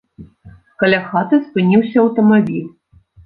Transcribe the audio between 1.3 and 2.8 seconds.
спыніўся аўтамабіль.